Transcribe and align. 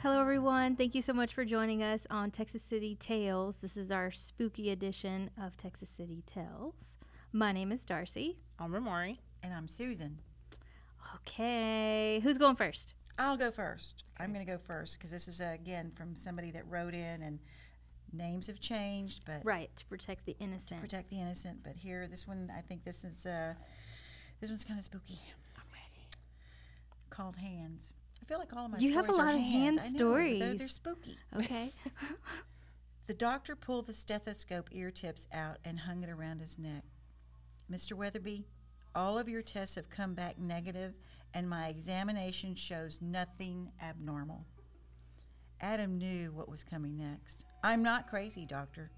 Hello, 0.00 0.20
everyone. 0.20 0.76
Thank 0.76 0.94
you 0.94 1.02
so 1.02 1.12
much 1.12 1.34
for 1.34 1.44
joining 1.44 1.82
us 1.82 2.06
on 2.10 2.30
Texas 2.30 2.62
City 2.62 2.94
Tales. 2.94 3.56
This 3.56 3.76
is 3.76 3.90
our 3.90 4.10
spooky 4.10 4.70
edition 4.70 5.30
of 5.40 5.56
Texas 5.56 5.90
City 5.90 6.22
Tales. 6.32 6.96
My 7.32 7.52
name 7.52 7.72
is 7.72 7.84
Darcie. 7.84 8.36
I'm 8.58 8.70
Rhomari. 8.72 9.18
And 9.42 9.52
I'm 9.52 9.66
Susan. 9.68 10.18
Okay, 11.16 12.20
who's 12.22 12.38
going 12.38 12.56
first? 12.56 12.94
I'll 13.18 13.36
go 13.36 13.50
first. 13.50 14.04
I'm 14.18 14.32
going 14.32 14.44
to 14.44 14.50
go 14.50 14.58
first 14.58 14.98
because 14.98 15.10
this 15.10 15.26
is, 15.26 15.40
uh, 15.40 15.50
again, 15.54 15.90
from 15.92 16.14
somebody 16.14 16.52
that 16.52 16.68
wrote 16.70 16.94
in, 16.94 17.22
and 17.22 17.40
names 18.12 18.46
have 18.46 18.60
changed, 18.60 19.24
but 19.26 19.44
Right, 19.44 19.70
to 19.76 19.84
protect 19.86 20.24
the 20.26 20.36
innocent. 20.38 20.80
protect 20.80 21.10
the 21.10 21.20
innocent. 21.20 21.62
But 21.64 21.74
here, 21.76 22.06
this 22.08 22.26
one, 22.28 22.52
I 22.56 22.60
think 22.60 22.84
this 22.84 23.04
is, 23.04 23.26
uh, 23.26 23.54
this 24.40 24.48
one's 24.48 24.64
kind 24.64 24.78
of 24.78 24.84
spooky. 24.84 25.18
I'm 25.56 25.64
ready. 25.72 26.06
Called 27.10 27.36
Hands. 27.36 27.92
Feel 28.28 28.38
like 28.38 28.54
all 28.54 28.66
of 28.66 28.72
my 28.72 28.78
You 28.78 28.92
have 28.92 29.08
a 29.08 29.12
lot 29.12 29.34
of 29.34 29.40
hand. 29.40 29.80
I 29.80 29.88
know, 29.88 30.12
They're, 30.12 30.38
they're 30.38 30.68
stories. 30.68 30.74
spooky. 30.74 31.18
Okay. 31.36 31.72
The 33.08 33.14
doctor 33.14 33.56
pulled 33.56 33.86
the 33.86 33.94
stethoscope 33.94 34.68
ear 34.70 34.90
tips 34.90 35.26
out 35.32 35.56
and 35.64 35.78
hung 35.78 36.02
it 36.02 36.10
around 36.10 36.42
his 36.42 36.58
neck. 36.58 36.82
Mr. 37.72 37.94
Weatherby, 37.94 38.44
all 38.94 39.18
of 39.18 39.30
your 39.30 39.40
tests 39.40 39.76
have 39.76 39.88
come 39.88 40.12
back 40.12 40.38
negative, 40.38 40.92
and 41.32 41.48
my 41.48 41.68
examination 41.68 42.54
shows 42.54 42.98
nothing 43.00 43.72
abnormal. 43.82 44.44
Adam 45.62 45.96
knew 45.96 46.32
what 46.32 46.50
was 46.50 46.62
coming 46.62 46.98
next. 46.98 47.46
I'm 47.64 47.82
not 47.82 48.10
crazy, 48.10 48.44
doctor. 48.44 48.90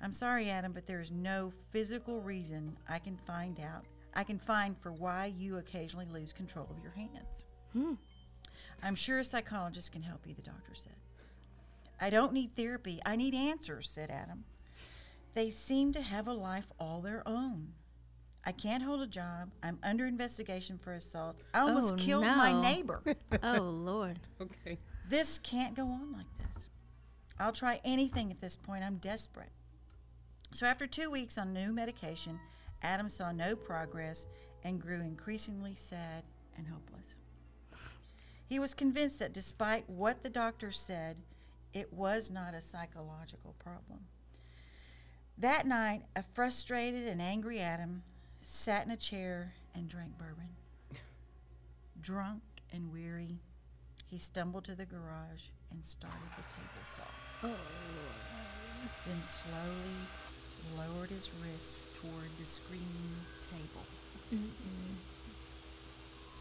I'm 0.00 0.14
sorry, 0.14 0.48
Adam, 0.48 0.72
but 0.72 0.86
there 0.86 1.02
is 1.02 1.10
no 1.10 1.52
physical 1.72 2.22
reason 2.22 2.74
I 2.88 2.98
can 3.00 3.18
find 3.26 3.60
out. 3.60 3.84
I 4.14 4.24
can 4.24 4.38
find 4.38 4.78
for 4.78 4.92
why 4.92 5.26
you 5.26 5.58
occasionally 5.58 6.06
lose 6.10 6.32
control 6.32 6.68
of 6.70 6.82
your 6.82 6.92
hands. 6.92 7.44
Hmm. 7.74 7.94
I'm 8.82 8.94
sure 8.94 9.18
a 9.18 9.24
psychologist 9.24 9.92
can 9.92 10.02
help 10.02 10.26
you, 10.26 10.34
the 10.34 10.42
doctor 10.42 10.74
said. 10.74 10.94
I 12.00 12.08
don't 12.10 12.32
need 12.32 12.52
therapy. 12.52 13.00
I 13.04 13.16
need 13.16 13.34
answers, 13.34 13.90
said 13.90 14.10
Adam. 14.10 14.44
They 15.34 15.50
seem 15.50 15.92
to 15.92 16.00
have 16.00 16.26
a 16.26 16.32
life 16.32 16.66
all 16.78 17.00
their 17.00 17.22
own. 17.26 17.74
I 18.44 18.52
can't 18.52 18.82
hold 18.82 19.02
a 19.02 19.06
job. 19.06 19.50
I'm 19.62 19.78
under 19.82 20.06
investigation 20.06 20.78
for 20.78 20.94
assault. 20.94 21.36
I 21.52 21.60
almost 21.60 21.92
Oh, 21.94 21.96
killed 21.96 22.24
my 22.24 22.52
no. 22.52 22.60
neighbor. 22.62 23.02
oh, 23.42 23.60
Lord. 23.60 24.18
Okay. 24.40 24.78
this 25.08 25.38
can't 25.38 25.74
go 25.76 25.84
on 25.84 26.12
like 26.12 26.26
this. 26.38 26.66
I'll 27.38 27.52
try 27.52 27.80
anything 27.84 28.30
at 28.30 28.40
this 28.40 28.56
point. 28.56 28.82
I'm 28.82 28.96
desperate. 28.96 29.50
So, 30.52 30.66
after 30.66 30.86
two 30.86 31.10
weeks 31.10 31.36
on 31.38 31.52
new 31.52 31.72
medication, 31.72 32.40
Adam 32.82 33.08
saw 33.10 33.30
no 33.30 33.54
progress 33.54 34.26
and 34.64 34.80
grew 34.80 35.00
increasingly 35.00 35.74
sad 35.74 36.24
and 36.56 36.66
hopeless. 36.66 37.18
He 38.50 38.58
was 38.58 38.74
convinced 38.74 39.20
that 39.20 39.32
despite 39.32 39.88
what 39.88 40.24
the 40.24 40.28
doctor 40.28 40.72
said, 40.72 41.16
it 41.72 41.92
was 41.92 42.32
not 42.32 42.52
a 42.52 42.60
psychological 42.60 43.54
problem. 43.60 44.00
That 45.38 45.68
night, 45.68 46.02
a 46.16 46.24
frustrated 46.34 47.06
and 47.06 47.22
angry 47.22 47.60
Adam 47.60 48.02
sat 48.40 48.84
in 48.84 48.90
a 48.90 48.96
chair 48.96 49.52
and 49.72 49.88
drank 49.88 50.18
bourbon. 50.18 50.48
Drunk 52.00 52.42
and 52.72 52.92
weary, 52.92 53.38
he 54.10 54.18
stumbled 54.18 54.64
to 54.64 54.74
the 54.74 54.84
garage 54.84 55.44
and 55.70 55.84
started 55.84 56.18
the 56.36 56.42
table 56.52 56.84
saw. 56.84 57.48
Then 59.06 59.22
slowly 59.22 59.94
lowered 60.76 61.10
his 61.10 61.30
wrists 61.40 61.86
toward 61.94 62.30
the 62.40 62.46
screaming 62.46 63.14
table. 63.48 63.86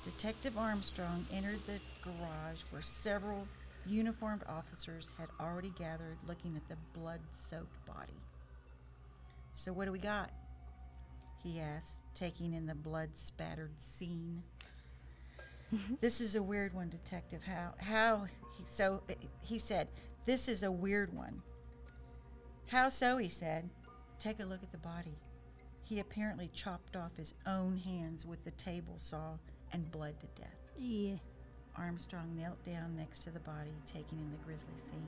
Detective 0.04 0.58
Armstrong 0.58 1.26
entered 1.32 1.60
the 1.66 1.80
garage 2.04 2.62
where 2.70 2.82
several 2.82 3.48
uniformed 3.86 4.44
officers 4.48 5.08
had 5.18 5.28
already 5.40 5.74
gathered 5.78 6.18
looking 6.28 6.56
at 6.56 6.68
the 6.70 7.00
blood 7.00 7.20
soaked 7.34 7.86
body. 7.86 8.14
So, 9.52 9.74
what 9.74 9.86
do 9.86 9.92
we 9.92 10.00
got? 10.00 10.32
He 11.44 11.60
asked, 11.60 12.02
taking 12.16 12.54
in 12.54 12.66
the 12.66 12.76
blood 12.76 13.10
spattered 13.14 13.74
scene. 13.78 14.44
Mm-hmm. 15.74 15.96
this 16.02 16.20
is 16.22 16.36
a 16.36 16.42
weird 16.42 16.74
one, 16.74 16.90
Detective. 16.90 17.44
How? 17.44 17.74
How? 17.78 18.26
He, 18.58 18.64
so, 18.66 19.02
he 19.42 19.60
said, 19.60 19.88
This 20.26 20.48
is 20.48 20.64
a 20.64 20.72
weird 20.72 21.14
one. 21.14 21.42
How 22.68 22.90
so? 22.90 23.18
He 23.18 23.30
said. 23.30 23.70
Take 24.20 24.40
a 24.40 24.46
look 24.46 24.64
at 24.64 24.72
the 24.72 24.78
body. 24.78 25.16
He 25.84 26.00
apparently 26.00 26.50
chopped 26.54 26.96
off 26.96 27.16
his 27.18 27.34
own 27.48 27.78
hands 27.78 28.26
with 28.26 28.44
the 28.44 28.52
table 28.52 28.96
saw 28.98 29.38
and 29.74 29.90
bled 29.92 30.20
to 30.22 30.28
death. 30.42 30.72
Yeah. 30.78 31.16
Armstrong 31.76 32.36
knelt 32.36 32.64
down 32.66 32.96
next 32.98 33.20
to 33.24 33.30
the 33.32 33.40
body, 33.40 33.72
taking 33.86 34.20
in 34.20 34.32
the 34.32 34.38
grisly 34.46 34.74
scene, 34.78 35.08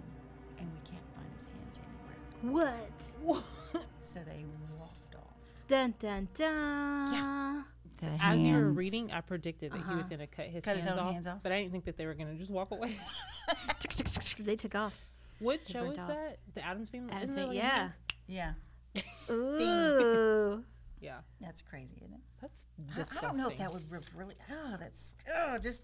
and 0.59 0.67
we 0.71 0.79
can't 0.89 1.03
find 1.15 1.27
his 1.33 1.43
hands 1.45 1.79
anywhere. 2.43 2.87
What? 3.23 3.45
So 4.03 4.19
they 4.25 4.45
walked 4.79 5.15
off. 5.15 5.35
Dun, 5.67 5.93
dun, 5.99 6.27
dun. 6.35 7.65
The 7.97 8.07
As 8.19 8.37
you 8.39 8.55
were 8.55 8.71
reading, 8.71 9.11
I 9.11 9.21
predicted 9.21 9.71
that 9.73 9.77
he 9.77 9.83
was 9.83 9.89
Uh-huh. 9.89 10.07
going 10.09 10.19
to 10.19 10.27
cut 10.27 10.45
his, 10.47 10.63
Cut 10.63 10.75
his 10.75 10.85
hands, 10.85 10.99
own 10.99 11.05
off, 11.07 11.13
hands 11.13 11.27
off? 11.27 11.37
but 11.43 11.51
I 11.51 11.59
didn't 11.61 11.71
think 11.71 11.85
that 11.85 11.97
they 11.97 12.05
were 12.07 12.13
going 12.15 12.31
to 12.31 12.35
just 12.37 12.49
walk 12.51 12.71
away. 12.71 12.95
they 14.39 14.55
took 14.55 14.75
off. 14.75 14.93
what 15.39 15.59
They 15.67 15.73
show 15.73 15.81
burnt 15.81 15.93
is 15.93 15.99
off. 15.99 16.07
that? 16.09 16.39
The 16.55 16.65
Addams 16.65 16.89
Family. 16.89 17.13
Adam's 17.13 17.35
Family, 17.35 17.57
yeah. 17.57 17.89
Yeah, 18.27 18.53
Ooh. 19.29 20.63
Yeah. 21.01 21.17
that's 21.39 21.61
crazy, 21.61 21.95
isn't 22.03 22.13
it? 22.13 22.21
That's 22.41 22.63
I, 22.79 22.83
disgusting. 22.99 23.17
I 23.17 23.21
don't 23.21 23.37
know 23.37 23.49
if 23.49 23.57
that 23.57 23.73
would 23.73 23.89
re- 23.91 23.99
really. 24.15 24.35
Oh, 24.51 24.75
that's 24.79 25.15
oh, 25.35 25.57
just 25.57 25.81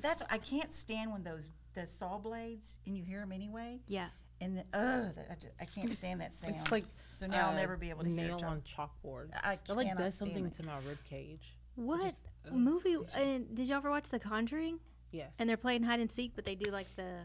that's. 0.00 0.22
I 0.30 0.38
can't 0.38 0.72
stand 0.72 1.12
when 1.12 1.22
those 1.24 1.50
the 1.74 1.86
saw 1.86 2.18
blades 2.18 2.78
and 2.86 2.96
you 2.96 3.02
hear 3.02 3.20
them 3.20 3.32
anyway, 3.32 3.80
Yeah. 3.88 4.06
and 4.40 4.58
the 4.58 4.64
oh, 4.74 5.10
that, 5.16 5.26
I, 5.30 5.34
just, 5.34 5.48
I 5.60 5.64
can't 5.64 5.92
stand 5.94 6.20
that 6.20 6.34
sound. 6.34 6.54
It's 6.60 6.70
like 6.70 6.84
so 7.10 7.26
now 7.26 7.48
I'll 7.48 7.54
uh, 7.54 7.60
never 7.60 7.76
be 7.76 7.90
able 7.90 8.04
to 8.04 8.08
hear 8.08 8.16
nail 8.28 8.36
it. 8.36 8.44
on 8.44 8.62
chalkboard. 8.62 9.30
I 9.42 9.54
It 9.54 9.72
like 9.72 9.88
cannot 9.88 10.04
does 10.04 10.14
stand 10.14 10.30
something 10.32 10.46
it. 10.46 10.54
to 10.54 10.66
my 10.66 10.76
rib 10.88 10.98
cage. 11.10 11.56
What 11.74 12.02
just- 12.02 12.16
ugh, 12.46 12.52
movie? 12.52 12.90
it's 12.90 13.12
just- 13.12 13.54
did 13.54 13.66
y'all 13.66 13.78
ever 13.78 13.90
watch 13.90 14.08
The 14.08 14.20
Conjuring? 14.20 14.78
Yes. 15.10 15.32
And 15.38 15.48
they're 15.48 15.56
playing 15.56 15.82
hide 15.82 15.98
and 16.00 16.10
seek, 16.10 16.32
but 16.36 16.44
they 16.44 16.54
do 16.54 16.70
like 16.70 16.86
the, 16.96 17.18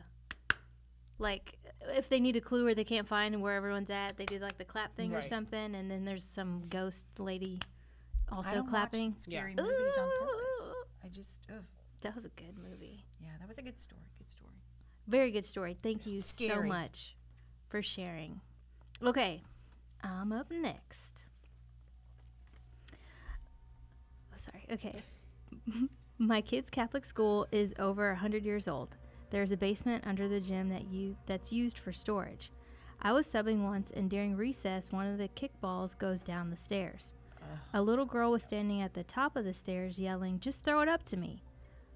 like 1.20 1.58
if 1.88 2.10
they 2.10 2.20
need 2.20 2.36
a 2.36 2.42
clue 2.42 2.68
or 2.68 2.74
they 2.74 2.84
can't 2.84 3.08
find 3.08 3.42
where 3.42 3.56
everyone's 3.56 3.90
at, 3.90 4.18
they 4.18 4.26
do 4.26 4.40
like 4.40 4.58
the 4.58 4.66
clap 4.66 4.96
thing 4.96 5.14
or 5.16 5.22
something, 5.22 5.76
and 5.76 5.90
then 5.90 6.06
there's 6.06 6.24
some 6.24 6.64
ghost 6.70 7.06
lady 7.18 7.60
I 8.32 8.36
also 8.36 8.52
don't 8.56 8.70
clapping. 8.70 9.12
watch 9.12 9.20
scary 9.22 9.56
movies 9.56 9.98
on 9.98 10.10
purpose. 10.20 10.76
I 11.04 11.08
just, 11.08 11.40
ugh. 11.50 11.64
That 12.02 12.16
was 12.16 12.26
a 12.26 12.30
good 12.30 12.58
movie. 12.58 13.06
yeah, 13.20 13.30
that 13.40 13.48
was 13.48 13.58
a 13.58 13.62
good 13.62 13.80
story. 13.80 14.02
Good 14.18 14.30
story. 14.30 14.52
Very 15.08 15.32
good 15.32 15.46
story. 15.46 15.76
Thank 15.82 16.06
you 16.06 16.22
so 16.22 16.62
much 16.64 17.16
for 17.68 17.82
sharing. 17.82 18.42
Okay, 19.04 19.42
I'm 20.04 20.32
up 20.32 20.52
next. 20.52 21.26
Oh, 22.94 24.38
sorry. 24.38 24.66
Okay. 24.72 25.02
My 26.18 26.42
kid's 26.42 26.70
Catholic 26.70 27.06
school 27.06 27.48
is 27.52 27.74
over 27.80 28.10
100 28.10 28.44
years 28.46 28.68
old. 28.68 28.98
There's 29.30 29.52
a 29.52 29.58
basement 29.58 30.06
under 30.08 30.28
the 30.28 30.40
gym 30.40 30.70
that 30.70 30.88
you 30.92 31.16
that's 31.26 31.52
used 31.52 31.78
for 31.78 31.92
storage. 31.92 32.52
I 33.02 33.14
was 33.14 33.28
subbing 33.28 33.64
once 33.64 33.92
and 33.92 34.10
during 34.10 34.36
recess 34.36 34.92
one 34.92 35.08
of 35.08 35.18
the 35.18 35.30
kickballs 35.30 35.98
goes 35.98 36.22
down 36.22 36.50
the 36.50 36.58
stairs. 36.58 37.14
A 37.74 37.82
little 37.82 38.06
girl 38.06 38.32
was 38.32 38.44
standing 38.44 38.82
at 38.82 38.94
the 38.94 39.04
top 39.04 39.36
of 39.36 39.46
the 39.46 39.54
stairs 39.54 39.98
yelling, 39.98 40.40
"Just 40.40 40.64
throw 40.64 40.82
it 40.82 40.90
up 40.90 41.04
to 41.06 41.18
me." 41.18 41.44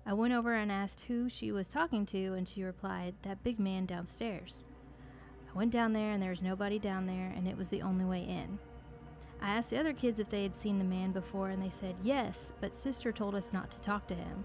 I 0.05 0.13
went 0.13 0.33
over 0.33 0.53
and 0.53 0.71
asked 0.71 1.01
who 1.01 1.29
she 1.29 1.51
was 1.51 1.67
talking 1.69 2.05
to, 2.07 2.33
and 2.33 2.47
she 2.47 2.63
replied, 2.63 3.15
That 3.21 3.43
big 3.43 3.57
man 3.57 3.85
downstairs. 3.85 4.63
I 5.49 5.57
went 5.57 5.71
down 5.71 5.93
there, 5.93 6.11
and 6.11 6.21
there 6.21 6.29
was 6.29 6.41
nobody 6.41 6.77
down 6.77 7.05
there, 7.05 7.31
and 7.35 7.47
it 7.47 7.55
was 7.55 7.69
the 7.69 7.81
only 7.81 8.03
way 8.03 8.23
in. 8.23 8.59
I 9.41 9.49
asked 9.51 9.69
the 9.69 9.79
other 9.79 9.93
kids 9.93 10.19
if 10.19 10.29
they 10.29 10.43
had 10.43 10.55
seen 10.55 10.77
the 10.77 10.83
man 10.83 11.11
before, 11.13 11.49
and 11.49 11.61
they 11.61 11.69
said 11.69 11.95
yes, 12.03 12.51
but 12.59 12.75
Sister 12.75 13.11
told 13.11 13.33
us 13.33 13.53
not 13.53 13.71
to 13.71 13.81
talk 13.81 14.07
to 14.07 14.15
him. 14.15 14.43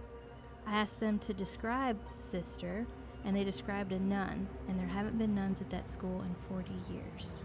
I 0.69 0.73
asked 0.73 1.00
them 1.00 1.19
to 1.20 1.32
describe 1.32 1.99
Sister, 2.11 2.87
and 3.25 3.35
they 3.35 3.43
described 3.43 3.93
a 3.93 3.99
nun, 3.99 4.47
and 4.69 4.79
there 4.79 4.87
haven't 4.87 5.17
been 5.17 5.35
nuns 5.35 5.62
at 5.62 5.70
that 5.70 5.88
school 5.88 6.20
in 6.23 6.35
40 6.47 6.70
years. 6.93 7.41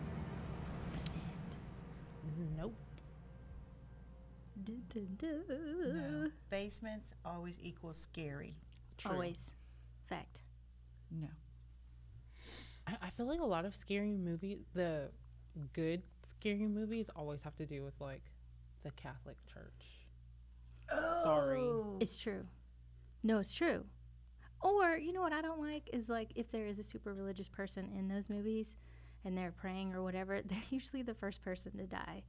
Nope. 2.57 2.75
No. 5.21 6.31
Basements 6.49 7.13
always 7.23 7.59
equal 7.61 7.93
scary. 7.93 8.55
True. 8.97 9.11
Always. 9.13 9.51
Fact. 10.09 10.41
No. 11.09 11.29
I, 12.85 12.97
I 13.03 13.09
feel 13.11 13.25
like 13.25 13.39
a 13.39 13.45
lot 13.45 13.63
of 13.63 13.73
scary 13.73 14.17
movies, 14.17 14.57
the 14.73 15.09
good 15.71 16.01
scary 16.27 16.67
movies, 16.67 17.05
always 17.15 17.39
have 17.43 17.55
to 17.55 17.65
do 17.65 17.83
with 17.83 17.93
like 18.01 18.23
the 18.83 18.91
Catholic 18.91 19.37
Church. 19.45 20.07
Oh. 20.91 21.21
Sorry. 21.23 21.97
It's 22.01 22.17
true. 22.17 22.43
No, 23.23 23.39
it's 23.39 23.53
true. 23.53 23.85
Or, 24.61 24.97
you 24.97 25.11
know 25.13 25.21
what 25.21 25.33
I 25.33 25.41
don't 25.41 25.59
like 25.59 25.89
is 25.91 26.09
like 26.09 26.31
if 26.35 26.49
there 26.51 26.67
is 26.67 26.79
a 26.79 26.83
super 26.83 27.13
religious 27.13 27.49
person 27.49 27.89
in 27.97 28.07
those 28.07 28.29
movies 28.29 28.75
and 29.25 29.37
they're 29.37 29.51
praying 29.51 29.93
or 29.93 30.03
whatever, 30.03 30.41
they're 30.45 30.57
usually 30.69 31.01
the 31.01 31.13
first 31.13 31.41
person 31.43 31.77
to 31.77 31.85
die. 31.85 32.23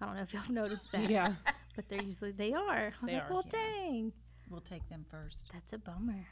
I 0.00 0.06
don't 0.06 0.16
know 0.16 0.22
if 0.22 0.32
y'all 0.32 0.42
noticed 0.50 0.90
that. 0.92 1.08
Yeah. 1.10 1.34
But 1.76 1.88
they're 1.88 2.02
usually 2.02 2.32
they 2.32 2.52
are. 2.54 2.86
I 2.86 2.92
was 3.00 3.08
They 3.08 3.14
like, 3.14 3.30
are, 3.30 3.32
well 3.32 3.44
yeah. 3.52 3.60
dang. 3.60 4.12
We'll 4.50 4.60
take 4.60 4.88
them 4.88 5.04
first. 5.08 5.48
That's 5.52 5.72
a 5.74 5.78
bummer. 5.78 6.26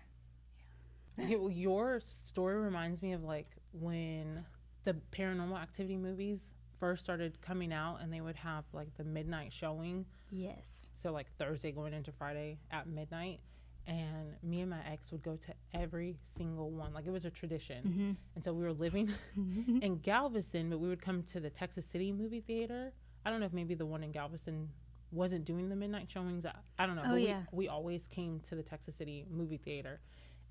Okay, 1.20 1.36
well, 1.36 1.50
your 1.52 2.00
story 2.00 2.56
reminds 2.56 3.00
me 3.00 3.12
of 3.12 3.22
like 3.22 3.46
when 3.72 4.44
the 4.82 4.96
paranormal 5.12 5.56
activity 5.56 5.96
movies 5.96 6.40
first 6.80 7.04
started 7.04 7.40
coming 7.42 7.72
out 7.72 7.98
and 8.02 8.12
they 8.12 8.20
would 8.20 8.34
have 8.34 8.64
like 8.72 8.88
the 8.96 9.04
midnight 9.04 9.52
showing 9.52 10.04
Yes. 10.30 10.88
so 11.00 11.10
like 11.12 11.26
thursday 11.38 11.70
going 11.72 11.94
into 11.94 12.12
friday 12.12 12.58
at 12.70 12.86
midnight 12.86 13.40
and 13.86 14.34
me 14.42 14.60
and 14.60 14.70
my 14.70 14.80
ex 14.90 15.10
would 15.12 15.22
go 15.22 15.36
to 15.36 15.52
every 15.80 16.16
single 16.36 16.70
one 16.70 16.92
like 16.92 17.06
it 17.06 17.10
was 17.12 17.24
a 17.24 17.30
tradition 17.30 17.82
Mm-hmm. 17.86 18.10
and 18.34 18.44
so 18.44 18.52
we 18.52 18.62
were 18.64 18.72
living 18.72 19.10
in 19.82 19.98
galveston 20.02 20.68
but 20.70 20.78
we 20.78 20.88
would 20.88 21.00
come 21.02 21.22
to 21.24 21.40
the 21.40 21.50
texas 21.50 21.84
city 21.90 22.12
movie 22.12 22.40
theater 22.40 22.92
i 23.24 23.30
don't 23.30 23.40
know 23.40 23.46
if 23.46 23.52
maybe 23.52 23.74
the 23.74 23.86
one 23.86 24.02
in 24.02 24.12
galveston 24.12 24.68
wasn't 25.12 25.44
doing 25.44 25.68
the 25.68 25.76
midnight 25.76 26.10
showings 26.10 26.44
i, 26.44 26.52
I 26.78 26.86
don't 26.86 26.96
know 26.96 27.02
Oh, 27.06 27.10
but 27.12 27.20
yeah. 27.20 27.42
we, 27.52 27.66
we 27.66 27.68
always 27.68 28.06
came 28.08 28.40
to 28.48 28.56
the 28.56 28.62
texas 28.62 28.96
city 28.96 29.24
movie 29.30 29.58
theater 29.58 30.00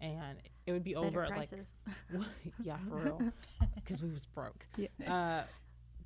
and 0.01 0.37
it 0.65 0.71
would 0.73 0.83
be 0.83 0.93
Better 0.93 1.07
over 1.07 1.23
at 1.23 1.29
like 1.37 1.49
yeah, 2.63 2.77
for 2.89 2.95
real. 2.97 3.21
Because 3.75 4.01
we 4.03 4.09
was 4.09 4.25
broke. 4.25 4.65
Yeah. 4.77 4.87
Uh, 5.07 5.43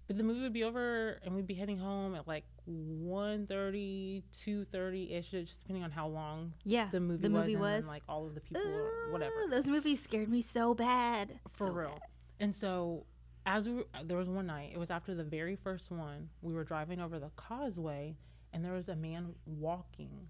but 0.10 0.18
the 0.18 0.24
movie 0.24 0.42
would 0.42 0.54
be 0.54 0.64
over, 0.64 1.20
and 1.24 1.36
we'd 1.36 1.46
be 1.46 1.54
heading 1.54 1.78
home 1.78 2.16
at 2.16 2.28
like 2.28 2.44
1.30, 2.68 4.24
2.30-ish, 4.36 5.30
just 5.30 5.60
depending 5.60 5.84
on 5.84 5.92
how 5.92 6.08
long 6.08 6.52
yeah. 6.66 6.88
the 6.92 7.00
movie 7.00 7.28
the 7.28 7.30
was. 7.30 7.42
movie 7.42 7.54
and 7.54 7.62
was. 7.62 7.84
then, 7.86 7.88
like, 7.94 8.02
all 8.10 8.26
of 8.26 8.34
the 8.34 8.42
people 8.42 8.64
or 8.66 9.12
whatever. 9.12 9.36
Those 9.52 9.68
movies 9.68 10.02
scared 10.02 10.28
me 10.30 10.42
so 10.42 10.74
bad. 10.74 11.40
For 11.54 11.68
So 11.68 11.72
real. 11.72 11.90
bad. 11.90 12.02
And 12.40 12.56
so, 12.56 13.06
as 13.46 13.68
we 13.68 13.76
were, 13.76 13.86
there 14.04 14.18
was 14.18 14.30
one 14.30 14.48
night, 14.48 14.72
it 14.74 14.80
was 14.80 14.90
after 14.90 15.14
the 15.14 15.24
very 15.24 15.56
first 15.56 15.92
one, 15.92 16.30
we 16.42 16.54
were 16.54 16.64
driving 16.64 17.00
over 17.00 17.20
the 17.20 17.30
causeway, 17.36 18.16
and 18.52 18.66
there 18.66 18.74
was 18.74 18.90
a 18.90 18.96
man 18.96 19.36
walking. 19.46 20.28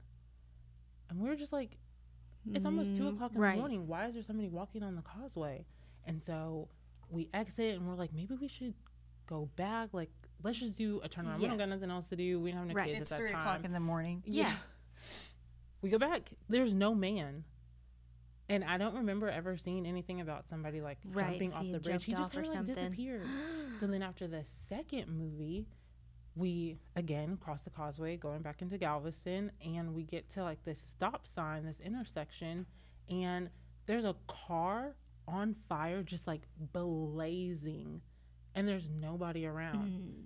And 1.10 1.20
we 1.22 1.30
were 1.30 1.36
just 1.38 1.54
like, 1.54 1.78
it's 2.54 2.66
almost 2.66 2.96
two 2.98 3.04
Mm, 3.04 3.16
o'clock 3.16 3.32
in 3.36 3.42
right. 3.42 3.54
the 3.56 3.60
morning. 3.60 3.88
Why 3.88 4.08
is 4.08 4.14
there 4.14 4.24
somebody 4.24 4.50
walking 4.50 4.84
on 4.84 4.96
the 4.96 5.02
causeway? 5.02 5.66
And 6.06 6.22
so 6.26 6.68
we 7.10 7.30
exit 7.34 7.76
and 7.76 7.88
we're 7.88 7.96
like, 7.96 8.14
maybe 8.14 8.36
we 8.36 8.48
should 8.48 8.74
go 9.30 9.50
back. 9.56 9.90
Like, 9.94 10.10
let's 10.44 10.58
just 10.60 10.76
do 10.76 11.00
a 11.04 11.08
turnaround. 11.10 11.40
We 11.40 11.48
don't 11.48 11.58
got 11.58 11.70
nothing 11.70 11.92
else 11.92 12.08
to 12.10 12.16
do. 12.16 12.40
We 12.40 12.52
don't 12.52 12.60
have 12.62 12.68
no 12.70 12.74
Right. 12.74 12.88
kids 12.88 13.02
It's 13.02 13.12
at 13.12 13.18
that 13.18 13.24
three 13.24 13.32
time. 13.32 13.42
o'clock 13.42 13.66
in 13.66 13.72
the 13.74 13.80
morning. 13.80 14.24
Yeah. 14.26 14.56
We 15.82 15.90
go 15.90 15.98
back. 16.00 16.30
There's 16.50 16.74
no 16.74 16.94
man. 16.96 17.44
And 18.50 18.64
I 18.64 18.78
don't 18.80 18.96
remember 18.96 19.30
ever 19.30 19.56
seeing 19.58 19.86
anything 19.86 20.22
about 20.22 20.50
somebody 20.50 20.82
like 20.82 20.98
Right, 21.06 21.30
jumping 21.30 21.54
off 21.54 21.64
the 21.72 21.80
bridge. 21.80 22.04
He 22.06 22.14
just 22.14 22.32
kind 22.34 22.48
of 22.48 22.54
like 22.54 22.66
disappeared. 22.66 23.28
so 23.80 23.86
then 23.88 24.02
after 24.02 24.28
the 24.28 24.44
second 24.68 25.08
movie, 25.08 25.68
we 26.36 26.78
again 26.96 27.38
cross 27.38 27.62
the 27.62 27.70
causeway 27.70 28.18
going 28.18 28.42
back 28.42 28.62
into 28.62 28.78
Galveston 28.78 29.52
and 29.64 29.94
we 29.94 30.04
get 30.04 30.30
to 30.32 30.44
like 30.44 30.64
this 30.64 30.80
stop 30.80 31.28
sign, 31.28 31.64
this 31.66 31.80
intersection, 31.80 32.66
and 33.10 33.50
there's 33.86 34.06
a 34.06 34.16
car 34.28 34.96
on 35.28 35.56
fire 35.70 36.02
just 36.02 36.26
like 36.26 36.42
blazing 36.74 38.02
and 38.60 38.68
there's 38.68 38.90
nobody 38.90 39.46
around. 39.46 39.76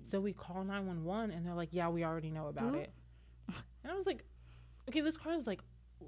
Mm. 0.08 0.12
So 0.12 0.20
we 0.20 0.34
call 0.34 0.64
911 0.64 1.32
and 1.32 1.46
they're 1.46 1.54
like, 1.54 1.70
"Yeah, 1.72 1.90
we 1.90 2.04
already 2.04 2.32
know 2.32 2.48
about 2.48 2.74
Ooh. 2.74 2.80
it." 2.80 2.92
And 3.84 3.92
I 3.92 3.96
was 3.96 4.06
like, 4.08 4.24
"Okay, 4.90 5.02
this 5.02 5.18
car 5.18 5.34
is 5.34 5.46
like 5.48 5.62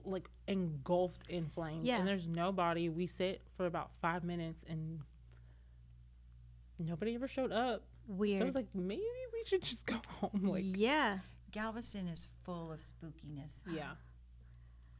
like 0.03 0.27
engulfed 0.47 1.27
in 1.29 1.47
flames 1.49 1.85
Yeah. 1.85 1.99
and 1.99 2.07
there's 2.07 2.27
nobody. 2.27 2.89
We 2.89 3.07
sit 3.07 3.41
for 3.55 3.65
about 3.65 3.91
5 4.01 4.23
minutes 4.25 4.63
and 4.67 4.99
nobody 6.79 7.15
ever 7.15 7.27
showed 7.27 7.51
up." 7.51 7.83
Weird. 8.07 8.39
So 8.39 8.45
I 8.45 8.47
was 8.47 8.55
like, 8.55 8.73
"Maybe 8.75 9.01
we 9.33 9.43
should 9.45 9.61
just 9.63 9.85
go 9.85 9.95
home." 10.19 10.41
Like, 10.43 10.63
yeah. 10.65 11.19
Galveston 11.51 12.07
is 12.07 12.29
full 12.43 12.71
of 12.71 12.81
spookiness, 12.81 13.61
yeah. 13.71 13.91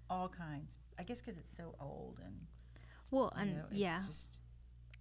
all 0.10 0.30
kinds. 0.30 0.80
I 0.98 1.04
guess 1.04 1.22
because 1.22 1.38
it's 1.38 1.56
so 1.56 1.75
old 1.81 2.19
and 2.24 2.48
Well, 3.12 3.33
you 3.36 3.42
and 3.42 3.56
know, 3.57 3.63
it's 3.72 3.77
yeah, 3.77 4.01
just 4.06 4.39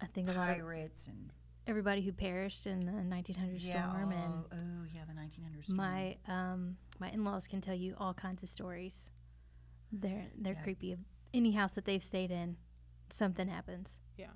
I 0.01 0.07
think 0.07 0.27
a 0.29 0.33
lot 0.33 0.49
of 0.49 0.57
pirates 0.57 1.07
and 1.07 1.31
everybody 1.67 2.01
who 2.01 2.11
perished 2.13 2.67
in 2.67 2.79
the 2.81 2.91
1900 2.91 3.61
yeah, 3.61 3.89
storm 3.89 4.11
and 4.11 4.33
oh, 4.33 4.47
oh 4.53 4.85
yeah, 4.93 5.01
the 5.07 5.13
1900 5.13 5.63
storm. 5.65 5.77
my 5.77 6.17
um 6.27 6.77
my 6.99 7.09
in-laws 7.09 7.47
can 7.47 7.61
tell 7.61 7.75
you 7.75 7.95
all 7.97 8.13
kinds 8.13 8.43
of 8.43 8.49
stories. 8.49 9.09
They're 9.91 10.27
they're 10.37 10.53
Yeah. 10.53 10.61
creepy. 10.63 10.95
Any 11.33 11.51
house 11.51 11.71
that 11.73 11.85
they've 11.85 12.03
stayed 12.03 12.31
in, 12.31 12.57
something 13.09 13.47
happens. 13.47 13.99
Yeah. 14.17 14.31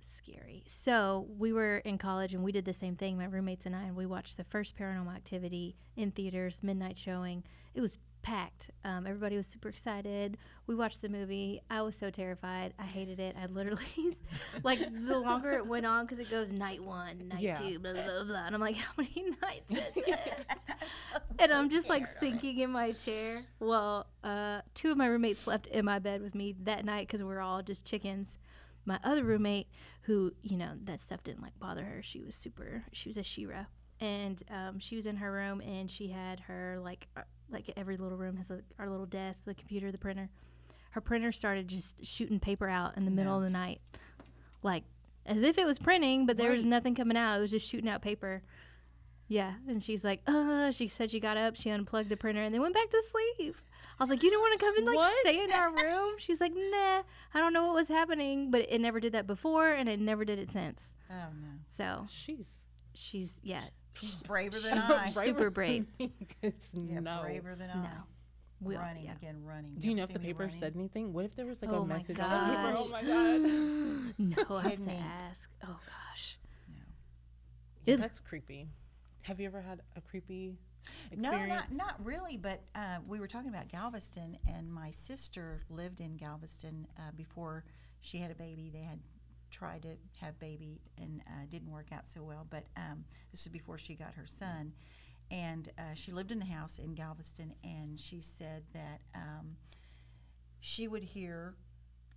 Scary. 0.00 0.62
So 0.66 1.26
we 1.36 1.52
were 1.52 1.78
in 1.78 1.98
college 1.98 2.32
and 2.32 2.44
we 2.44 2.52
did 2.52 2.64
the 2.64 2.72
same 2.74 2.94
thing. 2.94 3.18
My 3.18 3.24
roommates 3.24 3.66
and 3.66 3.74
I, 3.74 3.84
and 3.84 3.96
we 3.96 4.06
watched 4.06 4.36
the 4.36 4.44
first 4.44 4.76
Paranormal 4.76 5.14
Activity 5.14 5.76
in 5.96 6.12
theaters, 6.12 6.60
midnight 6.62 6.96
showing. 6.96 7.42
It 7.74 7.80
was 7.80 7.98
packed. 8.26 8.70
Um, 8.84 9.06
everybody 9.06 9.36
was 9.36 9.46
super 9.46 9.68
excited. 9.68 10.36
We 10.66 10.74
watched 10.74 11.00
the 11.00 11.08
movie. 11.08 11.60
I 11.70 11.82
was 11.82 11.94
so 11.94 12.10
terrified. 12.10 12.74
I 12.76 12.82
hated 12.82 13.20
it. 13.20 13.36
I 13.40 13.46
literally, 13.46 14.18
like, 14.64 14.80
the 14.80 15.16
longer 15.16 15.52
it 15.52 15.64
went 15.64 15.86
on, 15.86 16.04
because 16.04 16.18
it 16.18 16.28
goes 16.28 16.52
night 16.52 16.82
one, 16.82 17.28
night 17.28 17.40
Yeah. 17.40 17.54
two, 17.54 17.78
blah, 17.78 17.92
blah, 17.92 18.02
blah, 18.02 18.24
blah. 18.24 18.46
And 18.46 18.54
I'm 18.56 18.60
like, 18.60 18.76
how 18.86 18.90
many 18.98 19.30
nights 19.40 19.70
is 19.70 20.02
it? 20.08 20.46
and 21.38 21.52
I'm 21.52 21.70
just 21.70 21.88
like 21.88 22.08
sinking 22.08 22.58
in 22.58 22.70
my 22.72 22.90
chair. 22.92 23.42
Well, 23.60 24.06
uh, 24.24 24.62
two 24.74 24.90
of 24.90 24.96
my 24.96 25.06
roommates 25.06 25.40
slept 25.40 25.68
in 25.68 25.84
my 25.84 26.00
bed 26.00 26.20
with 26.20 26.34
me 26.34 26.56
that 26.64 26.84
night 26.84 27.06
because 27.06 27.22
we 27.22 27.32
are 27.32 27.40
all 27.40 27.62
just 27.62 27.84
chickens. 27.84 28.38
My 28.86 28.98
other 29.04 29.22
roommate, 29.22 29.68
who 30.02 30.32
you 30.42 30.56
know 30.56 30.72
that 30.84 31.00
stuff 31.00 31.22
didn't 31.22 31.42
like 31.42 31.56
bother 31.60 31.84
her, 31.84 32.02
she 32.02 32.22
was 32.22 32.34
super. 32.34 32.82
She 32.92 33.08
was 33.08 33.16
a 33.16 33.22
Shira, 33.22 33.68
and 34.00 34.42
um, 34.50 34.78
she 34.80 34.96
was 34.96 35.06
in 35.06 35.16
her 35.16 35.30
room 35.32 35.60
and 35.60 35.88
she 35.90 36.08
had 36.08 36.40
her 36.40 36.78
like 36.82 37.06
uh, 37.16 37.22
like 37.50 37.72
every 37.76 37.96
little 37.96 38.18
room 38.18 38.36
has 38.36 38.50
a, 38.50 38.60
our 38.78 38.88
little 38.90 39.06
desk, 39.06 39.44
the 39.44 39.54
computer, 39.54 39.90
the 39.92 39.98
printer. 39.98 40.28
Her 40.90 41.00
printer 41.00 41.30
started 41.32 41.68
just 41.68 42.04
shooting 42.04 42.40
paper 42.40 42.68
out 42.68 42.96
in 42.96 43.04
the 43.04 43.10
middle 43.10 43.36
of 43.36 43.42
the 43.42 43.50
night, 43.50 43.80
like 44.62 44.84
as 45.26 45.42
if 45.42 45.58
it 45.58 45.66
was 45.66 45.78
printing, 45.78 46.24
but 46.26 46.36
there 46.36 46.50
was 46.50 46.64
nothing 46.64 46.94
coming 46.94 47.16
out. 47.16 47.36
It 47.36 47.40
was 47.40 47.50
just 47.50 47.68
shooting 47.68 47.88
out 47.88 48.00
paper. 48.02 48.42
Yeah, 49.28 49.54
and 49.68 49.82
she's 49.82 50.04
like, 50.04 50.22
uh, 50.26 50.70
she 50.70 50.86
said 50.88 51.10
she 51.10 51.18
got 51.20 51.36
up, 51.36 51.56
she 51.56 51.68
unplugged 51.68 52.08
the 52.08 52.16
printer, 52.16 52.42
and 52.42 52.54
then 52.54 52.62
went 52.62 52.74
back 52.74 52.88
to 52.90 53.02
sleep. 53.10 53.56
I 53.98 54.02
was 54.02 54.08
like, 54.10 54.22
you 54.22 54.30
didn't 54.30 54.42
want 54.42 54.60
to 54.60 54.64
come 54.64 54.76
and 54.76 54.86
like 54.86 54.96
What? 54.96 55.16
stay 55.20 55.42
in 55.42 55.50
our 55.52 55.70
room? 55.82 56.14
She's 56.18 56.40
like, 56.40 56.52
nah, 56.54 57.02
I 57.34 57.38
don't 57.40 57.52
know 57.52 57.66
what 57.66 57.74
was 57.74 57.88
happening, 57.88 58.50
but 58.50 58.66
it 58.70 58.80
never 58.80 59.00
did 59.00 59.12
that 59.14 59.26
before, 59.26 59.72
and 59.72 59.88
it 59.88 59.98
never 59.98 60.24
did 60.24 60.38
it 60.38 60.50
since. 60.52 60.94
oh 61.10 61.14
no, 61.14 61.48
So 61.68 62.06
She's 62.08 62.60
she's 62.94 63.40
yeah, 63.42 63.64
she's 64.00 64.14
braver 64.14 64.58
than 64.58 64.74
she's 64.74 64.90
I. 64.90 65.10
brave. 65.12 65.14
super 65.24 65.50
brave. 65.50 65.86
Yeah, 66.72 67.00
no. 67.00 67.20
braver 67.22 67.54
than 67.54 67.68
no, 67.68 67.74
I. 67.74 67.88
we 68.60 68.76
running 68.76 69.04
yeah. 69.04 69.12
again, 69.12 69.42
running. 69.44 69.74
Do 69.78 69.88
you 69.88 69.92
Ever 69.92 69.98
know 69.98 70.04
if 70.04 70.12
the 70.12 70.18
paper 70.20 70.44
running? 70.44 70.58
said 70.58 70.74
anything? 70.76 71.12
What 71.12 71.24
if 71.24 71.34
there 71.36 71.46
was 71.46 71.60
like 71.62 71.70
Oh 71.72 71.82
a 71.82 71.86
my 71.86 71.98
message 71.98 72.18
on 72.18 72.30
the 72.30 72.36
paper? 72.36 72.72
gosh. 72.72 72.76
Oh 72.78 72.88
my 72.88 73.02
god. 73.02 74.14
No, 74.48 74.56
I 74.56 74.68
have 74.70 74.84
to 74.84 74.92
ask. 74.92 75.50
Oh 75.64 75.78
gosh, 75.86 76.38
Yeah, 77.84 77.96
that's 77.96 78.20
creepy. 78.20 78.68
Have 79.22 79.40
you 79.40 79.46
ever 79.46 79.60
had 79.60 79.82
a 79.96 80.00
creepy 80.00 80.54
No, 81.16 81.44
not 81.46 81.72
not 81.72 81.94
really. 82.04 82.36
But 82.36 82.62
uh, 82.74 82.98
we 83.06 83.18
were 83.20 83.26
talking 83.26 83.48
about 83.50 83.68
Galveston, 83.68 84.38
and 84.46 84.72
my 84.72 84.90
sister 84.90 85.64
lived 85.68 86.00
in 86.00 86.16
Galveston 86.16 86.86
uh, 86.98 87.10
before 87.16 87.64
she 88.00 88.18
had 88.18 88.30
a 88.30 88.34
baby. 88.34 88.70
They 88.72 88.82
had 88.82 89.00
tried 89.50 89.82
to 89.82 89.96
have 90.20 90.38
baby 90.38 90.80
and 90.98 91.22
uh, 91.26 91.46
didn't 91.50 91.70
work 91.70 91.86
out 91.92 92.08
so 92.08 92.22
well. 92.22 92.46
But 92.48 92.64
um, 92.76 93.04
this 93.30 93.42
is 93.42 93.48
before 93.48 93.78
she 93.78 93.94
got 93.94 94.14
her 94.14 94.26
son, 94.26 94.72
and 95.30 95.68
uh, 95.78 95.94
she 95.94 96.12
lived 96.12 96.32
in 96.32 96.40
a 96.42 96.46
house 96.46 96.78
in 96.78 96.94
Galveston, 96.94 97.54
and 97.64 97.98
she 97.98 98.20
said 98.20 98.64
that 98.72 99.00
um, 99.14 99.56
she 100.60 100.88
would 100.88 101.02
hear 101.04 101.54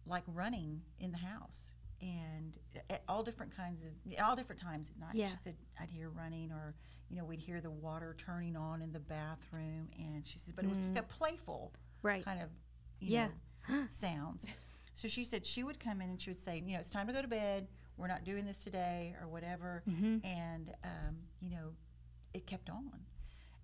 like 0.05 0.23
running 0.27 0.81
in 0.99 1.11
the 1.11 1.17
house. 1.17 1.73
And 2.01 2.57
at 2.89 3.03
all 3.09 3.23
different 3.23 3.53
kinds 3.55 3.83
of, 3.83 3.89
all 4.23 4.33
different 4.33 4.61
times 4.61 4.89
at 4.89 4.97
night. 5.01 5.15
Yeah. 5.15 5.27
She 5.27 5.35
said 5.41 5.55
I'd 5.81 5.89
hear 5.89 6.09
running, 6.09 6.49
or 6.51 6.73
you 7.09 7.17
know, 7.17 7.25
we'd 7.25 7.39
hear 7.41 7.59
the 7.59 7.69
water 7.71 8.15
turning 8.17 8.55
on 8.55 8.81
in 8.81 8.93
the 8.93 8.99
bathroom, 9.01 9.89
and 9.99 10.25
she 10.25 10.39
said, 10.39 10.55
but 10.55 10.63
it 10.63 10.69
was 10.69 10.79
like 10.79 11.03
a 11.03 11.07
playful 11.07 11.73
right? 12.01 12.23
kind 12.23 12.41
of, 12.41 12.47
you 13.01 13.11
Yeah. 13.15 13.27
know, 13.69 13.85
sounds. 13.89 14.45
So 14.99 15.07
she 15.07 15.23
said 15.23 15.45
she 15.45 15.63
would 15.63 15.79
come 15.79 16.01
in 16.01 16.09
and 16.09 16.19
she 16.19 16.29
would 16.29 16.37
say, 16.43 16.61
you 16.65 16.73
know, 16.73 16.79
it's 16.81 16.89
time 16.89 17.07
to 17.07 17.13
go 17.13 17.21
to 17.21 17.27
bed. 17.29 17.69
We're 17.95 18.07
not 18.09 18.25
doing 18.25 18.45
this 18.45 18.61
today, 18.61 19.15
or 19.21 19.29
whatever. 19.29 19.81
Mm-hmm. 19.89 20.25
And 20.27 20.71
um, 20.83 21.15
you 21.39 21.51
know, 21.51 21.69
it 22.33 22.45
kept 22.45 22.69
on. 22.69 22.91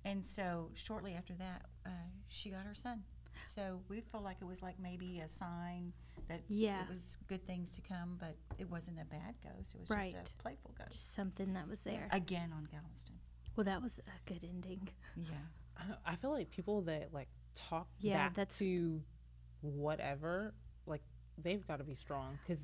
And 0.05 0.25
so 0.25 0.69
shortly 0.75 1.13
after 1.13 1.33
that, 1.33 1.63
uh, 1.85 1.89
she 2.29 2.51
got 2.51 2.61
her 2.65 2.73
son. 2.73 3.03
So 3.53 3.81
we 3.89 3.99
felt 3.99 4.23
like 4.23 4.37
it 4.39 4.45
was 4.45 4.61
like 4.61 4.79
maybe 4.79 5.19
a 5.19 5.27
sign 5.27 5.91
that 6.29 6.39
Yeah. 6.47 6.83
it 6.83 6.89
was 6.89 7.17
good 7.27 7.45
things 7.45 7.69
to 7.71 7.81
come, 7.81 8.15
but 8.17 8.37
it 8.57 8.69
wasn't 8.71 8.97
a 9.01 9.05
bad 9.05 9.35
ghost. 9.43 9.75
It 9.75 9.81
was 9.81 9.89
Right. 9.89 10.13
just 10.13 10.35
a 10.39 10.41
playful 10.41 10.71
ghost. 10.77 10.93
Just 10.93 11.13
something 11.15 11.51
that 11.53 11.67
was 11.67 11.83
there. 11.83 12.07
Again 12.13 12.53
on 12.55 12.63
Galveston. 12.71 13.15
Well, 13.57 13.65
that 13.65 13.81
was 13.81 13.99
a 13.99 14.29
good 14.31 14.45
ending. 14.45 14.87
Yeah. 15.17 15.31
I, 15.75 15.83
don't, 15.85 15.99
I 16.05 16.15
feel 16.15 16.31
like 16.31 16.49
people 16.49 16.81
that 16.83 17.13
like 17.13 17.27
talk 17.55 17.89
Yeah, 17.99 18.27
back 18.27 18.35
that's- 18.35 18.57
to 18.59 19.01
whatever, 19.61 20.53
like 20.85 21.01
they've 21.41 21.65
got 21.67 21.77
to 21.77 21.83
be 21.83 21.95
strong 21.95 22.37
because 22.47 22.63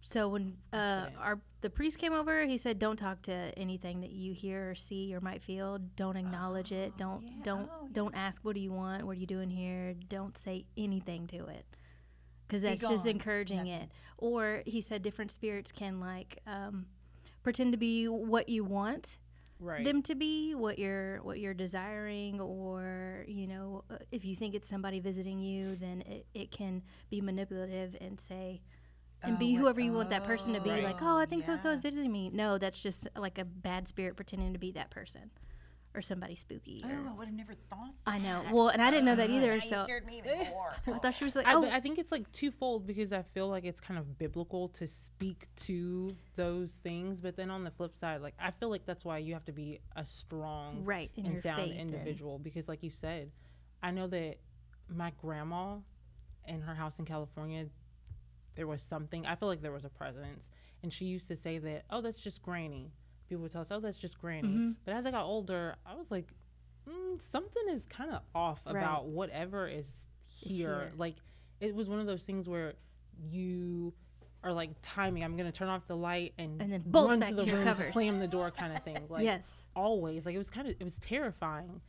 So 0.00 0.28
when 0.28 0.56
uh, 0.72 1.06
our 1.18 1.40
the 1.62 1.70
priest 1.70 1.98
came 1.98 2.12
over, 2.12 2.44
he 2.44 2.56
said, 2.58 2.78
"Don't 2.78 2.96
talk 2.96 3.22
to 3.22 3.32
anything 3.58 4.00
that 4.02 4.10
you 4.10 4.32
hear 4.34 4.70
or 4.70 4.74
see 4.74 5.14
or 5.14 5.20
might 5.20 5.42
feel. 5.42 5.78
Don't 5.96 6.16
acknowledge 6.16 6.70
it. 6.72 6.92
Oh, 6.94 6.98
Don't 6.98 7.22
yeah. 7.24 7.32
don't 7.42 7.70
Oh, 7.72 7.88
don't 7.92 8.14
ask 8.14 8.44
what 8.44 8.54
do 8.54 8.60
you 8.60 8.72
want. 8.72 9.04
What 9.04 9.16
are 9.16 9.20
you 9.20 9.26
doing 9.26 9.50
here? 9.50 9.94
Don't 10.08 10.36
say 10.38 10.64
anything 10.76 11.26
to 11.28 11.46
it. 11.46 11.64
because 12.46 12.62
Be 12.62 12.68
that's 12.68 12.80
just 12.80 13.06
encouraging 13.06 13.58
Nothing. 13.58 13.72
it. 13.72 13.88
Or 14.18 14.62
he 14.66 14.80
said 14.80 15.02
different 15.02 15.32
spirits 15.32 15.72
can 15.72 15.98
like 16.00 16.38
um, 16.46 16.86
pretend 17.42 17.72
to 17.72 17.78
be 17.78 18.06
what 18.06 18.48
you 18.48 18.62
want 18.64 19.18
Right. 19.58 19.84
them 19.84 20.02
to 20.02 20.14
be, 20.14 20.54
what 20.54 20.78
you're 20.78 21.22
what 21.22 21.38
you're 21.38 21.54
desiring, 21.54 22.40
or 22.40 23.24
you 23.26 23.46
know, 23.46 23.84
uh, 23.90 23.96
if 24.12 24.24
you 24.24 24.36
think 24.36 24.54
it's 24.54 24.68
somebody 24.68 25.00
visiting 25.00 25.40
you, 25.40 25.76
then 25.76 26.02
it, 26.02 26.26
it 26.34 26.50
can 26.50 26.82
be 27.10 27.20
manipulative 27.20 27.96
and 28.00 28.20
say. 28.20 28.60
And 29.22 29.36
Oh, 29.36 29.38
be 29.38 29.54
what- 29.54 29.60
whoever 29.60 29.80
you 29.80 29.92
want 29.94 30.10
that 30.10 30.24
person 30.24 30.52
to 30.52 30.60
be, 30.60 30.68
Right. 30.70 30.84
like, 30.84 31.00
oh, 31.02 31.16
I 31.16 31.24
think 31.26 31.42
so 31.44 31.56
so 31.56 31.70
is 31.70 31.80
visiting 31.80 32.12
me. 32.12 32.28
No, 32.30 32.58
that's 32.58 32.78
just 32.80 33.08
like 33.16 33.38
a 33.38 33.44
bad 33.46 33.88
spirit 33.88 34.14
pretending 34.14 34.52
to 34.52 34.58
be 34.58 34.72
that 34.72 34.90
person, 34.90 35.30
or 35.96 36.02
somebody 36.02 36.34
spooky. 36.34 36.82
Oh, 36.84 36.88
or- 36.88 37.08
I 37.08 37.12
would 37.14 37.26
have 37.26 37.36
never 37.36 37.54
thought. 37.70 37.94
I 38.06 38.18
know. 38.18 38.42
Well, 38.52 38.68
and 38.68 38.82
I 38.82 38.90
didn't 38.90 39.06
know 39.06 39.16
that 39.16 39.30
Oh, 39.30 39.32
either. 39.32 39.48
now 39.48 39.54
you 39.54 39.60
So 39.62 39.84
scared 39.84 40.04
me 40.06 40.18
even 40.18 40.48
more. 40.50 40.72
I 40.94 40.98
thought 40.98 41.14
she 41.14 41.24
was 41.24 41.34
like, 41.34 41.46
I, 41.46 41.54
oh, 41.54 41.62
but 41.62 41.72
I 41.72 41.80
think 41.80 41.98
it's 41.98 42.12
like 42.12 42.30
twofold 42.32 42.86
because 42.86 43.12
I 43.12 43.22
feel 43.34 43.48
like 43.48 43.64
it's 43.64 43.80
kind 43.80 43.98
of 43.98 44.18
biblical 44.18 44.68
to 44.70 44.86
speak 44.86 45.48
to 45.64 46.14
those 46.36 46.72
things, 46.82 47.20
but 47.22 47.36
then 47.36 47.50
on 47.50 47.64
the 47.64 47.70
flip 47.70 47.96
side, 47.98 48.20
like 48.20 48.34
I 48.38 48.50
feel 48.50 48.68
like 48.68 48.84
that's 48.84 49.04
why 49.04 49.18
you 49.18 49.32
have 49.32 49.46
to 49.46 49.52
be 49.52 49.80
a 49.96 50.04
strong 50.04 50.84
right 50.84 51.10
in 51.16 51.24
and 51.24 51.32
your 51.34 51.42
sound 51.42 51.62
faith. 51.62 51.70
and- 51.72 51.80
individual 51.80 52.38
because, 52.38 52.68
like 52.68 52.82
you 52.82 52.90
said, 52.90 53.30
I 53.82 53.90
know 53.90 54.06
that 54.08 54.36
my 54.94 55.12
grandma 55.20 55.76
in 56.46 56.60
her 56.60 56.74
house 56.74 56.92
in 56.98 57.06
California, 57.06 57.66
there 58.54 58.66
was 58.66 58.82
something. 58.82 59.26
I 59.26 59.34
feel 59.34 59.48
like 59.48 59.62
there 59.62 59.72
was 59.72 59.84
a 59.84 59.88
presence, 59.88 60.50
and 60.82 60.92
she 60.92 61.06
used 61.06 61.28
to 61.28 61.36
say 61.36 61.58
that, 61.58 61.84
"Oh, 61.90 62.00
that's 62.02 62.18
just 62.20 62.42
Granny." 62.42 62.92
People 63.28 63.42
would 63.42 63.52
tell 63.52 63.62
us, 63.62 63.68
"Oh, 63.70 63.80
that's 63.80 63.98
just 63.98 64.18
Granny." 64.20 64.48
Mhm. 64.48 64.76
But 64.84 64.94
as 64.94 65.06
I 65.06 65.10
got 65.10 65.24
older, 65.24 65.76
I 65.84 65.94
was 65.94 66.10
like, 66.10 66.32
mm, 66.88 67.20
something 67.30 67.62
is 67.70 67.82
kind 67.88 68.10
of 68.12 68.22
off 68.34 68.60
Right. 68.66 68.76
about 68.76 69.06
whatever 69.06 69.66
is 69.68 69.86
Is 69.86 69.94
here. 70.50 70.68
here. 70.80 70.92
Like, 70.96 71.16
it 71.60 71.74
was 71.74 71.88
one 71.88 71.98
of 72.00 72.06
those 72.06 72.24
things 72.24 72.48
where 72.48 72.74
you 73.30 73.92
are 74.44 74.52
like 74.52 74.70
timing. 74.82 75.24
I'm 75.24 75.36
gonna 75.36 75.50
turn 75.50 75.68
off 75.68 75.86
the 75.88 75.96
light 75.96 76.34
and, 76.38 76.60
And 76.62 76.70
then 76.72 76.82
bolt 76.86 77.08
run 77.08 77.18
back 77.20 77.30
to 77.30 77.34
the 77.36 77.46
to 77.46 77.52
room 77.56 77.64
covers. 77.64 77.92
slam 77.92 78.20
the 78.20 78.28
door, 78.28 78.50
kind 78.50 78.72
of 78.76 78.82
thing. 78.84 78.98
Like, 79.08 79.24
yes. 79.24 79.64
always 79.74 80.24
like 80.26 80.34
it 80.34 80.38
was 80.38 80.50
kind 80.50 80.68
of 80.68 80.76
it 80.78 80.84
was 80.84 80.96
terrifying 80.98 81.80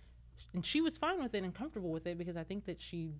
and 0.53 0.65
she 0.65 0.81
was 0.81 0.97
fine 0.97 1.21
with 1.21 1.35
it 1.35 1.43
and 1.43 1.53
comfortable 1.53 1.91
with 1.91 2.07
it 2.07 2.17
because 2.17 2.37
i 2.37 2.43
think 2.43 2.65
that 2.65 2.79
she 2.81 3.11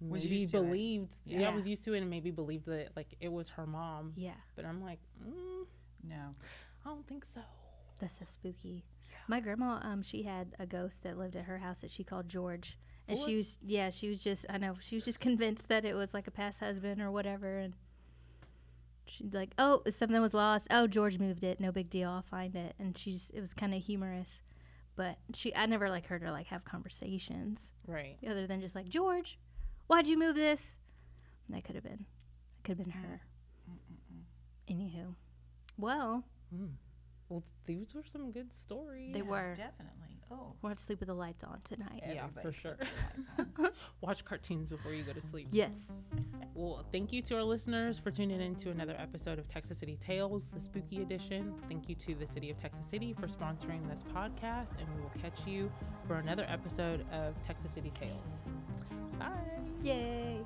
Was 0.00 0.24
maybe 0.24 0.36
used 0.40 0.50
to 0.50 0.58
it. 0.58 0.62
believed 0.64 1.16
yeah. 1.24 1.40
Yeah. 1.42 1.54
was 1.54 1.66
used 1.66 1.84
to 1.84 1.94
it 1.94 2.00
and 2.00 2.10
maybe 2.10 2.30
believed 2.32 2.66
that 2.66 2.88
like 2.96 3.14
it 3.20 3.30
was 3.32 3.48
her 3.50 3.66
mom 3.66 4.12
Yeah. 4.16 4.34
but 4.56 4.64
i'm 4.64 4.82
like 4.82 4.98
mm, 5.24 5.64
No. 6.02 6.34
i 6.84 6.88
don't 6.88 7.06
think 7.06 7.24
so 7.32 7.40
That's 8.02 8.18
so 8.18 8.24
spooky. 8.26 8.84
My 9.28 9.38
grandma, 9.38 9.78
um, 9.82 10.02
she 10.02 10.24
had 10.24 10.56
a 10.58 10.66
ghost 10.66 11.04
that 11.04 11.16
lived 11.16 11.36
at 11.36 11.44
her 11.44 11.58
house 11.58 11.82
that 11.82 11.92
she 11.92 12.02
called 12.02 12.28
George, 12.28 12.76
and 13.06 13.16
What? 13.16 13.28
she 13.28 13.36
was, 13.36 13.58
yeah, 13.64 13.90
she 13.90 14.08
was 14.08 14.22
just, 14.22 14.44
I 14.50 14.58
know, 14.58 14.74
she 14.80 14.96
was 14.96 15.04
just 15.04 15.20
convinced 15.28 15.68
that 15.68 15.84
it 15.84 15.94
was 15.94 16.12
like 16.12 16.26
a 16.26 16.32
past 16.32 16.58
husband 16.58 17.00
or 17.00 17.12
whatever, 17.12 17.58
and 17.58 17.74
she's 19.06 19.32
like, 19.32 19.52
oh, 19.56 19.82
something 19.88 20.20
was 20.20 20.34
lost. 20.34 20.66
Oh, 20.70 20.88
George 20.88 21.18
moved 21.20 21.44
it. 21.44 21.60
No 21.60 21.70
big 21.70 21.88
deal. 21.90 22.10
I'll 22.10 22.22
find 22.22 22.56
it. 22.56 22.74
And 22.78 22.98
she's, 22.98 23.30
it 23.32 23.40
was 23.40 23.54
kind 23.54 23.72
of 23.72 23.84
humorous, 23.84 24.40
but 24.96 25.18
she, 25.32 25.54
I 25.54 25.66
never 25.66 25.88
like 25.88 26.06
heard 26.06 26.22
her 26.22 26.32
like 26.32 26.46
have 26.46 26.64
conversations 26.64 27.70
right 27.86 28.16
other 28.28 28.48
than 28.48 28.60
just 28.60 28.74
like 28.74 28.88
George, 28.88 29.38
why'd 29.86 30.08
you 30.08 30.18
move 30.18 30.34
this? 30.34 30.76
And 31.46 31.56
that 31.56 31.62
could 31.64 31.76
have 31.76 31.84
been, 31.84 32.06
that 32.56 32.64
could 32.64 32.78
have 32.78 32.86
been 32.86 32.94
her. 32.94 33.22
Anywho, 34.68 35.14
well, 35.78 36.24
mm. 36.54 36.70
Well 37.32 37.42
these 37.66 37.94
were 37.94 38.02
some 38.12 38.30
good 38.32 38.52
stories 38.54 39.12
They 39.12 39.20
Yeah, 39.20 39.24
were. 39.24 39.54
definitely. 39.56 39.98
Oh, 40.30 40.54
we'll 40.62 40.70
have 40.70 40.78
to 40.78 40.82
sleep 40.82 40.98
with 41.00 41.08
the 41.08 41.14
lights 41.14 41.44
on 41.44 41.60
tonight. 41.62 42.00
Yeah, 42.06 42.24
everybody 42.24 42.46
for 42.46 42.52
sleep 42.54 42.62
sure. 42.62 42.76
with 42.78 42.88
the 43.36 43.42
lights 43.44 43.52
on. 43.66 43.68
watch 44.00 44.24
cartoons 44.24 44.66
before 44.68 44.92
you 44.94 45.02
go 45.04 45.12
to 45.12 45.20
sleep 45.20 45.48
Yes. 45.50 45.92
well 46.54 46.84
thank 46.90 47.12
you 47.12 47.20
to 47.22 47.36
our 47.36 47.42
listeners 47.44 47.98
for 47.98 48.10
tuning 48.10 48.40
in 48.40 48.54
to 48.56 48.70
another 48.70 48.96
episode 48.98 49.38
of 49.38 49.46
texas 49.48 49.78
city 49.78 49.98
tales 50.00 50.44
the 50.54 50.60
spooky 50.60 51.02
edition 51.02 51.52
thank 51.68 51.88
you 51.88 51.94
to 51.96 52.14
the 52.14 52.26
city 52.26 52.50
of 52.50 52.56
texas 52.58 52.84
city 52.90 53.14
for 53.18 53.26
sponsoring 53.26 53.86
this 53.90 54.02
podcast 54.14 54.68
and 54.78 54.86
we 54.96 55.02
will 55.02 55.12
catch 55.20 55.46
you 55.46 55.70
for 56.06 56.16
another 56.16 56.46
episode 56.48 57.04
of 57.12 57.34
texas 57.42 57.72
city 57.72 57.92
tales 57.98 58.16
bye 59.18 59.28
Yay. 59.82 60.40